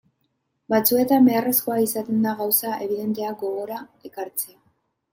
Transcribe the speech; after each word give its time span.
Batzuetan 0.73 1.27
beharrezkoa 1.31 1.77
izaten 1.85 2.25
da 2.29 2.35
gauza 2.41 2.75
ebidenteak 2.89 3.41
gogora 3.47 3.81
ekartzea. 4.11 4.61